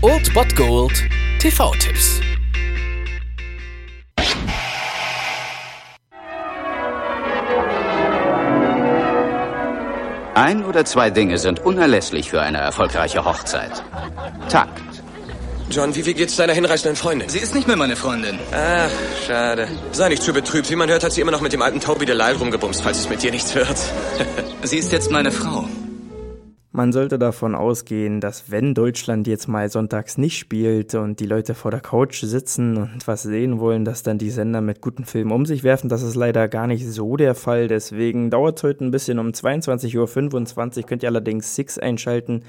[0.00, 1.04] Old Bot Gold
[1.40, 2.20] TV-Tipps.
[10.34, 13.82] Ein oder zwei Dinge sind unerlässlich für eine erfolgreiche Hochzeit.
[14.48, 14.80] Takt.
[15.70, 17.28] John, wie viel geht's deiner hinreißenden Freundin?
[17.28, 18.38] Sie ist nicht mehr meine Freundin.
[18.52, 18.90] Ach,
[19.26, 19.68] schade.
[19.92, 20.70] Sei nicht zu betrübt.
[20.70, 23.10] Wie man hört, hat sie immer noch mit dem alten Toby Delisle rumgebumst, falls es
[23.10, 23.76] mit dir nichts wird.
[24.62, 25.68] sie ist jetzt meine Frau.
[26.76, 31.54] Man sollte davon ausgehen, dass wenn Deutschland jetzt mal sonntags nicht spielt und die Leute
[31.54, 35.32] vor der Couch sitzen und was sehen wollen, dass dann die Sender mit guten Filmen
[35.32, 35.88] um sich werfen.
[35.88, 37.66] Das ist leider gar nicht so der Fall.
[37.66, 40.86] Deswegen dauert es heute ein bisschen um 22.25 Uhr.
[40.86, 42.42] Könnt ihr allerdings Six einschalten,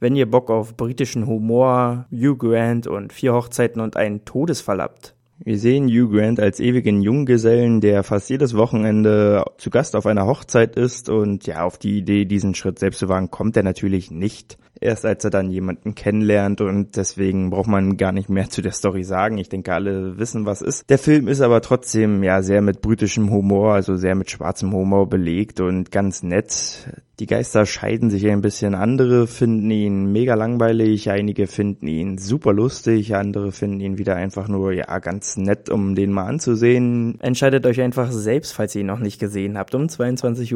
[0.00, 5.13] wenn ihr Bock auf britischen Humor, Hugh Grant und vier Hochzeiten und einen Todesfall habt.
[5.38, 10.26] Wir sehen Hugh Grant als ewigen Junggesellen, der fast jedes Wochenende zu Gast auf einer
[10.26, 14.12] Hochzeit ist und ja, auf die Idee, diesen Schritt selbst zu wagen, kommt er natürlich
[14.12, 14.58] nicht.
[14.84, 18.72] Erst als er dann jemanden kennenlernt und deswegen braucht man gar nicht mehr zu der
[18.72, 19.38] Story sagen.
[19.38, 20.90] Ich denke, alle wissen, was ist.
[20.90, 25.08] Der Film ist aber trotzdem ja sehr mit britischem Humor, also sehr mit schwarzem Humor
[25.08, 26.86] belegt und ganz nett.
[27.20, 28.74] Die Geister scheiden sich ein bisschen.
[28.74, 34.48] Andere finden ihn mega langweilig, einige finden ihn super lustig, andere finden ihn wieder einfach
[34.48, 37.20] nur, ja, ganz nett, um den mal anzusehen.
[37.20, 39.76] Entscheidet euch einfach selbst, falls ihr ihn noch nicht gesehen habt.
[39.76, 40.54] Um 22.25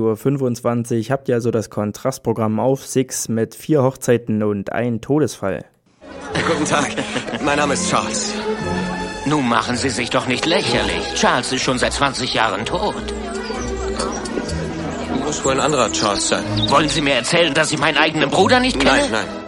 [0.99, 5.65] Uhr habt ihr also das Kontrastprogramm auf Six mit vier Hochzeiten und ein Todesfall.
[6.47, 6.89] Guten Tag,
[7.43, 8.35] mein Name ist Charles.
[9.27, 11.15] Nun machen Sie sich doch nicht lächerlich.
[11.15, 12.95] Charles ist schon seit 20 Jahren tot.
[15.25, 16.45] Muss wohl ein anderer Charles sein.
[16.69, 18.97] Wollen Sie mir erzählen, dass ich meinen eigenen Bruder nicht kenne?
[19.03, 19.48] Nein, nein.